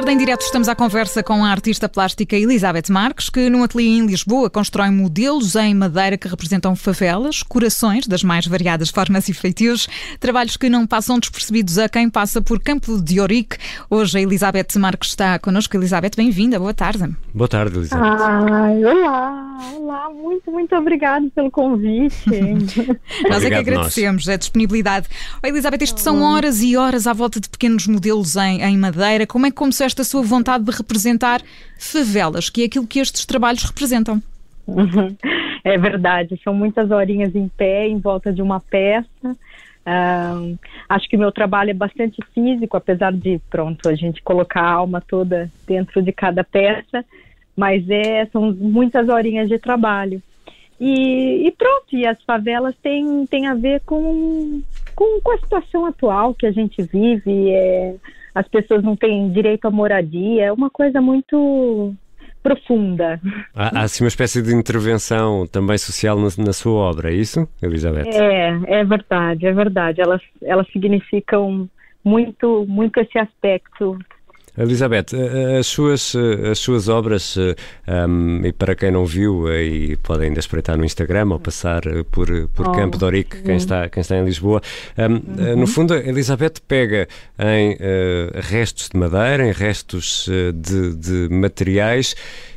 [0.00, 3.98] tarde, em direto, estamos à conversa com a artista plástica Elizabeth Marques, que num ateliê
[3.98, 9.34] em Lisboa constrói modelos em madeira que representam favelas, corações das mais variadas formas e
[9.34, 13.58] feitios, trabalhos que não passam despercebidos a quem passa por Campo de Orique.
[13.90, 15.76] Hoje a Elizabeth Marques está connosco.
[15.76, 17.14] Elizabeth, bem-vinda, boa tarde.
[17.34, 18.22] Boa tarde, Elizabeth.
[18.22, 22.24] Ai, olá, olá, muito, muito obrigado pelo convite.
[23.28, 25.08] nós é que agradecemos a disponibilidade.
[25.42, 29.26] Oh, Elizabeth, isto são horas e horas à volta de pequenos modelos em, em madeira.
[29.26, 31.42] Como é que começou esta sua vontade de representar
[31.78, 34.22] favelas, que é aquilo que estes trabalhos representam?
[35.62, 39.36] É verdade, são muitas horinhas em pé, em volta de uma peça.
[40.88, 45.02] Acho que meu trabalho é bastante físico, apesar de, pronto, a gente colocar a alma
[45.06, 47.04] toda dentro de cada peça,
[47.54, 50.22] mas é, são muitas horinhas de trabalho.
[50.80, 54.62] E, e pronto, e as favelas têm, têm a ver com,
[54.94, 57.96] com, com a situação atual que a gente vive, é,
[58.34, 61.94] as pessoas não têm direito à moradia, é uma coisa muito
[62.42, 63.20] profunda.
[63.54, 67.48] Há, há assim uma espécie de intervenção também social na, na, sua obra, é isso,
[67.62, 68.08] Elizabeth?
[68.08, 70.00] É, é verdade, é verdade.
[70.00, 71.68] Elas, elas significam
[72.04, 73.98] muito, muito esse aspecto
[74.62, 79.96] Elizabeth, eh, as suas, eh, as suas obras, um, e para quem não viu, e
[79.96, 83.88] pode ainda espreitar no Instagram ou passar por, por oh, Campo de Orique, quem está,
[83.88, 84.60] quem está em Lisboa,
[84.98, 85.56] um, ehm, uhum.
[85.56, 87.76] no fundo, Elizabeth pega em uh,
[88.34, 92.14] restos de madeira, em restos de, de materiais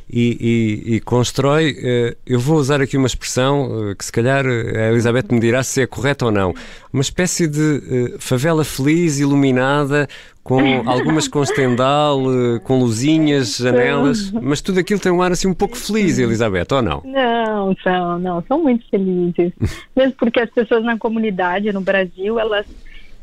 [0.08, 1.76] e, e, e constrói.
[1.82, 5.40] Eh, eu vou usar aqui uma expressão eh, que se calhar eh, a Elizabeth me
[5.40, 6.54] dirá se é correta ou não.
[6.92, 10.08] Uma espécie de favela feliz, iluminada,
[10.44, 12.20] com algumas com estendal,
[12.62, 16.82] com luzinhas, janelas, mas tudo aquilo tem um ar assim um pouco feliz, Elizabeth, ou
[16.82, 17.02] não?
[17.02, 19.52] Não, são, não, são muito felizes.
[19.96, 22.66] Mesmo porque as pessoas na comunidade no Brasil, elas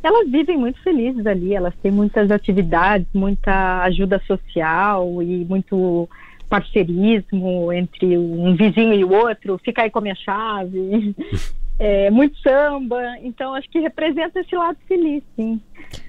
[0.03, 6.09] elas vivem muito felizes ali, elas têm muitas atividades, muita ajuda social e muito
[6.49, 11.15] parceirismo entre um vizinho e o outro, fica aí com a minha chave,
[11.77, 15.61] é, muito samba, então acho que representa esse lado feliz, sim.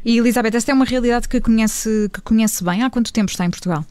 [0.04, 3.44] E Elizabeth, esta é uma realidade que conhece, que conhece bem, há quanto tempo está
[3.44, 3.84] em Portugal?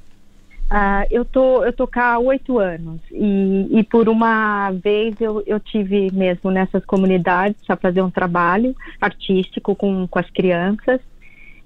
[0.69, 5.43] Ah, eu tô eu tô cá há oito anos e, e por uma vez eu,
[5.45, 11.01] eu tive mesmo nessas comunidades a fazer um trabalho artístico com, com as crianças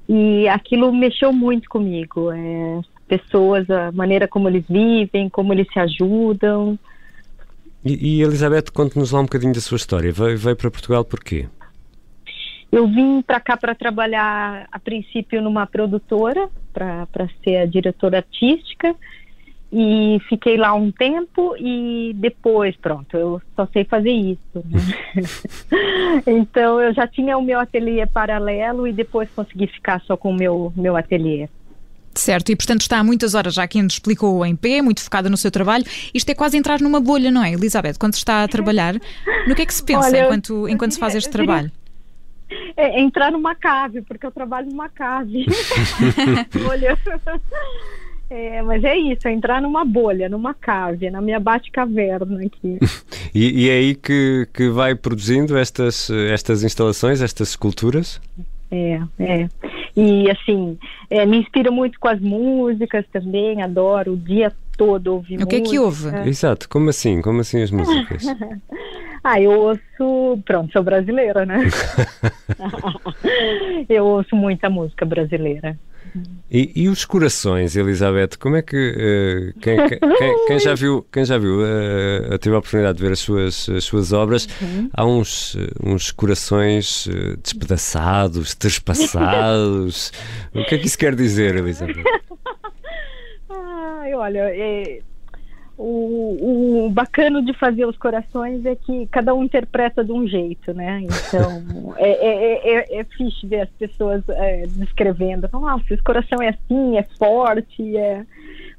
[0.10, 2.32] e aquilo mexeu muito comigo.
[2.32, 6.78] É, pessoas, a maneira como eles vivem, como eles se ajudam.
[7.84, 10.12] E, e Elizabeth, conte-nos lá um bocadinho da sua história.
[10.12, 11.48] Veio, veio para Portugal por quê?
[12.76, 17.08] Eu vim para cá para trabalhar, a princípio, numa produtora, para
[17.42, 18.94] ser a diretora artística,
[19.72, 24.40] e fiquei lá um tempo e depois, pronto, eu só sei fazer isso.
[24.56, 24.82] Né?
[26.28, 30.36] então, eu já tinha o meu ateliê paralelo e depois consegui ficar só com o
[30.36, 31.48] meu, meu ateliê.
[32.14, 35.30] Certo, e portanto está há muitas horas já quem nos explicou em pé, muito focada
[35.30, 35.86] no seu trabalho.
[36.14, 37.96] Isto é quase entrar numa bolha, não é, Elizabeth?
[37.98, 38.96] Quando se está a trabalhar,
[39.48, 41.72] no que é que se pensa Olha, enquanto, enquanto se faz este trabalho?
[42.78, 45.46] É, entrar numa cave, porque eu trabalho numa cave.
[46.70, 46.98] Olha.
[48.30, 52.80] É, mas é isso, é entrar numa bolha, numa cave, na minha bate-caverna aqui.
[53.34, 58.20] e, e, é aí que, que vai produzindo estas, estas instalações, estas esculturas?
[58.72, 59.50] É, é.
[59.96, 60.78] E assim,
[61.10, 65.58] é, me inspira muito com as músicas também, adoro o dia todo ouvir O que
[65.58, 65.58] música.
[65.58, 66.30] é que ouve?
[66.30, 67.22] Exato, como assim?
[67.22, 68.24] Como assim as músicas?
[69.28, 71.64] ah, eu ouço, pronto, sou brasileira, né?
[73.90, 75.76] eu ouço muita música brasileira.
[76.50, 81.26] E, e, os corações, Elizabeth, como é que uh, quem, quem, quem, já viu, quem
[81.26, 84.92] já viu, uh, teve a oportunidade de ver as suas, as suas obras, uhum.
[84.94, 90.14] há uns, uns corações uh, despedaçados, trespassados.
[90.54, 92.04] o que é que isso quer dizer, Elizabeth?
[93.50, 95.00] Ai, olha, é,
[95.78, 100.74] o, o bacana de fazer os corações é que cada um interpreta de um jeito,
[100.74, 101.02] né?
[101.02, 105.50] Então, é, é, é, é fixe ver as pessoas é, descrevendo.
[105.52, 108.26] Nossa, esse coração é assim, é forte, é...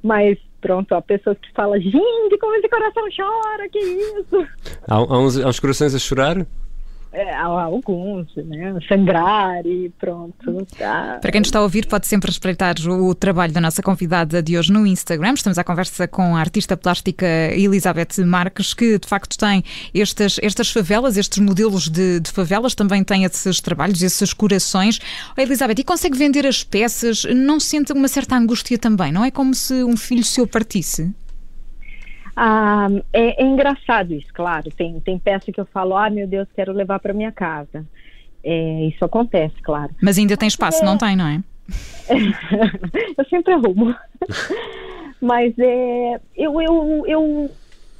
[0.02, 4.46] Mas, pronto, há pessoas que falam, gente, como esse coração chora, que isso?
[4.88, 6.46] Há, há, uns, há uns corações a chorar?
[7.16, 8.78] É, alguns, né?
[8.86, 10.66] Sangrar e pronto.
[10.78, 11.18] Tá.
[11.18, 14.58] Para quem nos está a ouvir, pode sempre respeitar o trabalho da nossa convidada de
[14.58, 15.32] hoje no Instagram.
[15.32, 19.64] Estamos à conversa com a artista plástica Elizabeth Marques, que de facto tem
[19.94, 25.00] estas, estas favelas, estes modelos de, de favelas, também tem esses trabalhos, esses corações.
[25.34, 27.24] Oh, Elizabeth, e consegue vender as peças?
[27.24, 29.10] Não sente uma certa angústia também?
[29.10, 31.14] Não é como se um filho seu partisse?
[32.36, 34.70] Ah, é, é, engraçado isso, claro.
[34.70, 37.84] Tem, tem peça que eu falo, ah, meu Deus, quero levar para minha casa.
[38.44, 39.90] É, isso acontece, claro.
[40.02, 41.42] Mas ainda tem espaço, é, não tem, não é?
[43.16, 43.94] eu sempre arrumo.
[45.20, 47.50] Mas é, eu, eu, eu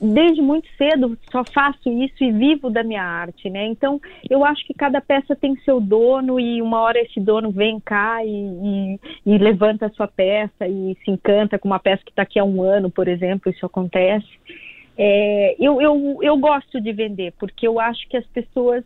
[0.01, 3.67] desde muito cedo só faço isso e vivo da minha arte, né?
[3.67, 7.81] Então eu acho que cada peça tem seu dono e uma hora esse dono vem
[7.81, 12.11] cá e, e, e levanta a sua peça e se encanta com uma peça que
[12.11, 14.29] está aqui há um ano, por exemplo, isso acontece.
[14.99, 18.85] É, eu, eu, eu gosto de vender porque eu acho que as pessoas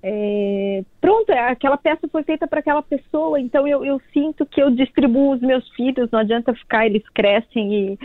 [0.00, 4.62] é, pronto, é, aquela peça foi feita para aquela pessoa, então eu, eu, sinto que
[4.62, 7.98] eu distribuo os meus filhos, não adianta ficar, eles crescem e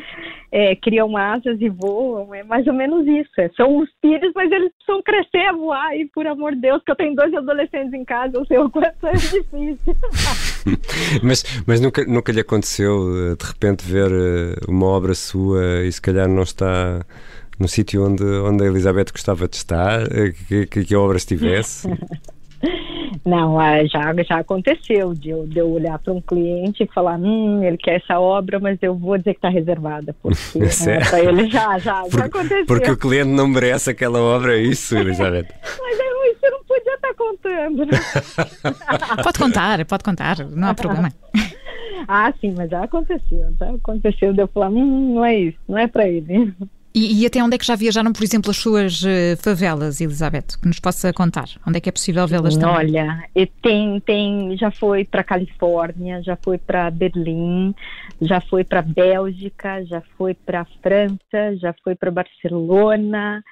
[0.55, 3.31] é, criam asas e voam, é mais ou menos isso.
[3.39, 6.79] É, são os filhos, mas eles precisam crescer a voar, e por amor de Deus,
[6.85, 9.79] que eu tenho dois adolescentes em casa, eu sei o quanto é difícil.
[11.23, 15.91] mas mas nunca, nunca lhe aconteceu eh, de repente ver eh, uma obra sua e
[15.91, 17.03] se calhar não está
[17.59, 21.17] no sítio onde, onde a Elizabeth gostava de estar, eh, que, que, que a obra
[21.17, 21.87] estivesse?
[23.25, 27.17] Não, ah, já, já aconteceu de eu, de eu olhar para um cliente e falar,
[27.17, 31.19] hum, ele quer essa obra, mas eu vou dizer que está reservada, porque né, para
[31.21, 32.65] ele já, já, Por, já aconteceu.
[32.65, 35.47] Porque o cliente não merece aquela obra, é isso, Elizabeth?
[35.79, 37.99] mas eu, você não podia estar tá contando, né?
[39.23, 41.09] pode contar, pode contar, não há problema.
[42.05, 45.77] ah, sim, mas já aconteceu, já aconteceu de eu falar, hum, não é isso, não
[45.77, 46.53] é para ele.
[46.95, 50.59] E, e, até onde é que já viajaram, por exemplo, as suas uh, favelas, Elizabeth?
[50.61, 51.47] Que nos possa contar.
[51.67, 52.75] Onde é que é possível vê-las também?
[52.75, 53.23] Olha,
[53.63, 57.73] tem, tem, já foi para Califórnia, já foi para Berlim,
[58.21, 63.43] já foi para Bélgica, já foi para França, já foi para Barcelona,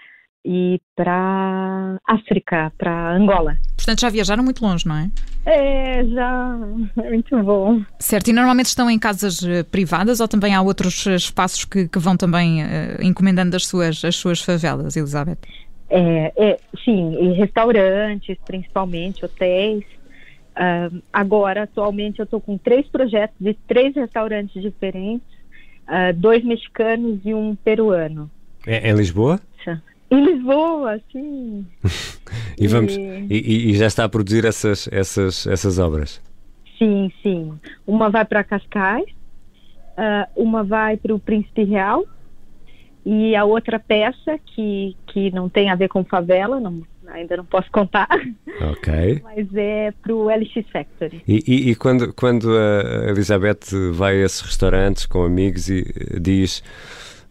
[0.45, 3.57] e para África, para Angola.
[3.75, 5.09] Portanto, já viajaram muito longe, não é?
[5.45, 6.57] É, já.
[7.03, 7.81] É muito bom.
[7.99, 11.87] Certo, e normalmente estão em casas eh, privadas ou também há outros eh, espaços que,
[11.87, 12.67] que vão também uh,
[13.01, 15.37] encomendando as suas, as suas favelas, Elizabeth?
[15.89, 19.83] É, é sim, em restaurantes, principalmente, hotéis.
[20.51, 25.27] Uh, agora, atualmente, eu estou com três projetos de três restaurantes diferentes,
[25.87, 28.29] uh, dois mexicanos e um peruano.
[28.65, 29.39] É, em Lisboa?
[30.11, 31.65] Em Lisboa, sim.
[32.59, 33.71] e, vamos, e...
[33.71, 36.21] E, já está a produzir essas, essas, essas obras?
[36.77, 37.53] Sim, sim.
[37.87, 39.09] Uma vai para Cascais,
[39.97, 42.05] uh, uma vai para o Príncipe Real
[43.05, 47.45] e a outra peça que, que não tem a ver com favela, não, ainda não
[47.45, 48.09] posso contar.
[48.61, 49.21] Ok.
[49.23, 51.23] Mas é para o LX Factory.
[51.27, 55.83] E, e, e, quando, quando a Elizabeth vai a esses restaurantes com amigos e
[56.19, 56.61] diz: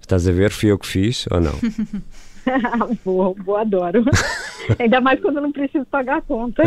[0.01, 1.53] Estás a ver, fui eu que fiz ou não?
[3.05, 4.05] boa, boa, adoro.
[4.79, 6.63] Ainda mais quando eu não preciso pagar a conta.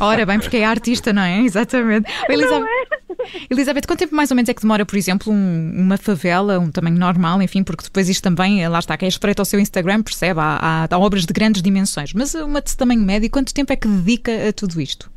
[0.00, 1.40] Ora bem, porque é artista, não é?
[1.44, 2.10] Exatamente.
[2.28, 3.46] Elizabeth, é?
[3.50, 6.70] Elizabeth, quanto tempo mais ou menos é que demora, por exemplo, um, uma favela, um
[6.70, 10.02] tamanho normal, enfim, porque depois isto também, lá está, quem é espreita ao seu Instagram
[10.02, 13.72] percebe, há, há, há obras de grandes dimensões, mas uma de tamanho médio, quanto tempo
[13.72, 15.10] é que dedica a tudo isto?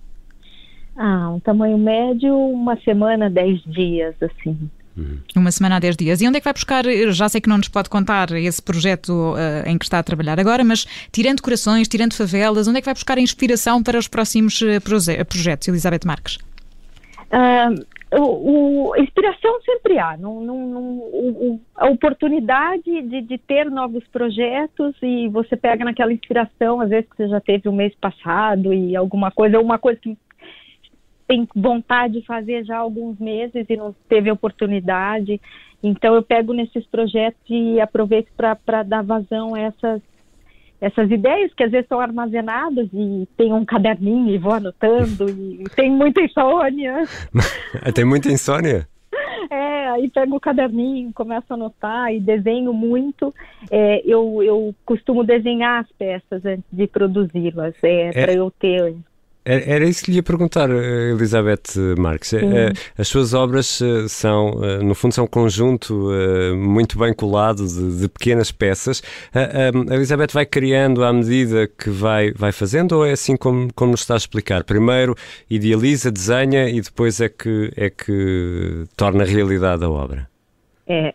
[0.95, 4.69] Ah, um tamanho médio, uma semana, dez dias, assim.
[4.99, 5.19] Uhum.
[5.37, 6.21] Uma semana a 10 dias.
[6.21, 6.83] E onde é que vai buscar?
[7.11, 10.39] Já sei que não nos pode contar esse projeto uh, em que está a trabalhar
[10.39, 14.07] agora, mas tirando corações, tirando favelas, onde é que vai buscar a inspiração para os
[14.07, 16.37] próximos proje projetos, Elizabeth Marques?
[17.31, 23.69] Uh, o, o, inspiração sempre há, não, não, não, o, a oportunidade de, de, ter
[23.69, 27.93] novos projetos e você pega naquela inspiração, às vezes que você já teve o mês
[28.01, 30.17] passado e alguma coisa, uma coisa que
[31.29, 35.39] tem vontade de fazer já há alguns meses e não teve oportunidade.
[35.81, 40.01] Então eu pego nesses projetos e aproveito para dar vazão a essas
[40.81, 45.65] essas ideias que às vezes estão armazenadas e tem um caderninho e vou anotando e
[45.75, 47.03] tem muita insônia.
[47.93, 48.87] tem muita insônia?
[49.51, 53.33] É, aí pego o caderninho, começo a anotar e desenho muito.
[53.71, 58.95] É, eu, eu costumo desenhar as peças antes de produzi-las, é, é, para eu ter
[59.45, 62.33] era isso que lhe ia perguntar, eh, Elizabeth Marques.
[62.33, 64.51] Eh, as suas obras eh, são,
[64.83, 66.09] no fundo, são um conjunto
[66.55, 69.01] muito bem colado de, de pequenas peças.
[69.33, 73.91] A Elizabeth vai criando à medida que vai, vai fazendo ou é assim como, como
[73.91, 74.63] nos está a explicar?
[74.63, 75.15] Primeiro
[75.49, 80.29] idealiza, desenha e depois é que, é que torna realidade a obra?
[80.87, 81.13] É,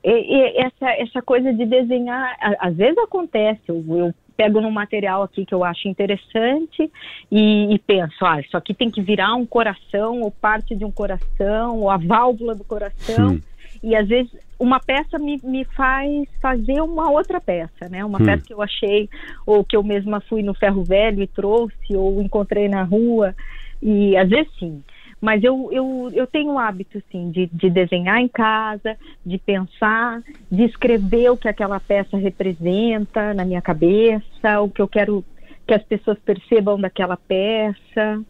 [0.57, 5.55] essa, essa coisa de desenhar, às vezes acontece, eu, eu pego num material aqui que
[5.55, 6.91] eu acho interessante
[7.31, 10.91] e, e, penso, ah, isso aqui tem que virar um coração ou parte de um
[10.91, 13.35] coração ou a válvula do coração.
[13.35, 13.41] Hum.
[13.83, 16.11] E às vezes uma peça me, me faz
[16.41, 18.05] fazer uma outra peça, né?
[18.05, 18.25] Uma hum.
[18.25, 19.09] peça que eu achei
[19.47, 23.35] ou que eu mesma fui no ferro velho e trouxe ou encontrei na rua.
[23.83, 24.83] E às vezes sim.
[25.21, 30.23] Mas eu, eu, eu tenho o hábito, sim, de, de desenhar em casa, de pensar,
[30.51, 35.25] de escrever o que aquela peça representa na minha cabeça, o que eu quero
[35.67, 38.23] que as pessoas percebam daquela peça.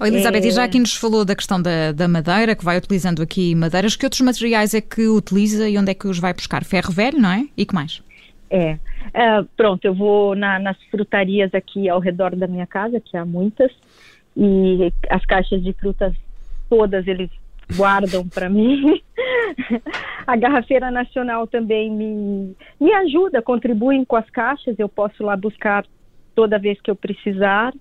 [0.00, 0.46] Oh, Elizabeth, é...
[0.46, 3.96] e já aqui nos falou da questão da, da madeira, que vai utilizando aqui madeiras,
[3.96, 6.64] que outros materiais é que utiliza e onde é que os vai buscar?
[6.64, 7.48] Ferro velho, não é?
[7.56, 8.00] E que mais?
[8.50, 13.16] É, uh, pronto, eu vou na, nas frutarias aqui ao redor da minha casa, que
[13.16, 13.72] há muitas,
[14.36, 16.14] e as caixas de frutas
[16.68, 17.30] todas eles
[17.74, 19.00] guardam para mim.
[20.26, 25.84] a Garrafeira Nacional também me, me ajuda, contribuem com as caixas, eu posso lá buscar
[26.34, 27.72] toda vez que eu precisar.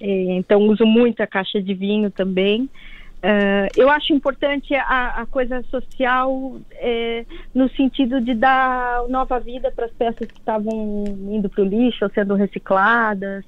[0.00, 2.68] É, então, uso muito a caixa de vinho também.
[3.24, 9.72] Uh, eu acho importante a, a coisa social é, no sentido de dar nova vida
[9.74, 13.42] para as peças que estavam indo para o lixo ou sendo recicladas.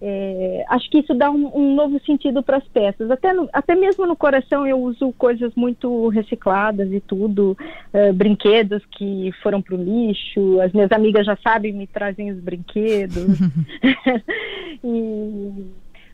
[0.00, 3.10] É, acho que isso dá um, um novo sentido para as peças.
[3.10, 7.56] Até, no, até mesmo no coração eu uso coisas muito recicladas e tudo,
[7.94, 10.60] uh, brinquedos que foram para o lixo.
[10.60, 13.38] As minhas amigas já sabem, me trazem os brinquedos.
[14.84, 15.66] e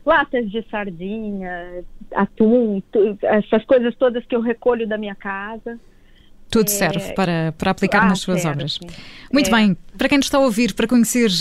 [0.05, 5.79] latas de sardinha, atum, tu, essas coisas todas que eu recolho da minha casa.
[6.53, 8.73] Tudo é, serve para, para aplicar ah, nas suas serve, obras.
[8.73, 8.87] Sim.
[9.31, 9.51] Muito é.
[9.51, 11.31] bem, para quem nos está a ouvir, para conhecer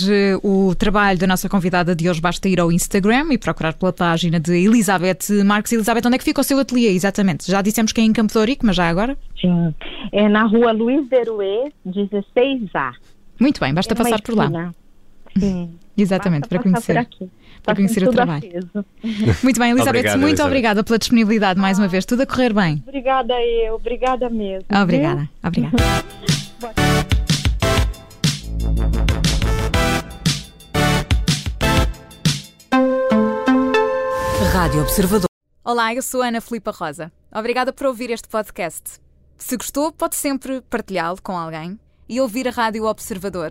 [0.42, 3.92] uh, o trabalho da nossa convidada de hoje, basta ir ao Instagram e procurar pela
[3.92, 5.70] página de Elizabeth Marques.
[5.72, 7.50] Elizabeth, onde é que fica o seu ateliê, exatamente?
[7.50, 9.18] Já dissemos que é em Campo de Ourique, mas já agora?
[9.38, 9.74] Sim,
[10.12, 12.92] é na rua Luiz Deruê, 16A.
[13.38, 14.72] Muito bem, basta é passar por lá.
[15.38, 15.74] Sim.
[15.96, 17.06] Exatamente, para conhecer
[17.62, 18.42] para conhecer o trabalho.
[19.42, 20.46] Muito bem, Elizabeth, Obrigado, muito Elizabeth.
[20.46, 22.04] obrigada pela disponibilidade mais uma vez.
[22.04, 22.82] Tudo a correr bem.
[22.86, 24.66] Obrigada eu, obrigada mesmo.
[24.74, 25.28] Obrigada, viu?
[25.44, 25.76] obrigada.
[34.52, 35.26] Rádio Observador.
[35.64, 37.10] Olá, eu sou Ana Filipa Rosa.
[37.34, 39.00] Obrigada por ouvir este podcast.
[39.36, 43.50] Se gostou, pode sempre partilhá-lo com alguém e ouvir a Rádio Observador.